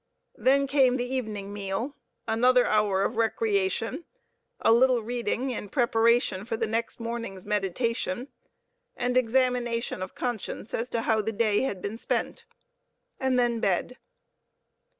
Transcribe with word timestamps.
Then 0.39 0.65
came 0.65 0.97
the 0.97 1.05
evening 1.05 1.53
meal, 1.53 1.95
another 2.27 2.65
hour 2.65 3.03
of 3.03 3.17
recreation, 3.17 4.05
a 4.59 4.71
little 4.73 5.03
reading 5.03 5.51
in 5.51 5.69
preparation 5.69 6.43
for 6.43 6.57
next 6.57 6.99
morning's 6.99 7.45
meditation, 7.45 8.27
and 8.97 9.15
examination 9.15 10.01
of 10.01 10.15
conscience 10.15 10.73
as 10.73 10.89
to 10.89 11.03
how 11.03 11.21
the 11.21 11.31
day 11.31 11.61
had 11.61 11.83
been 11.83 11.99
spent, 11.99 12.45
and 13.19 13.37
then 13.37 13.59
bed. 13.59 13.95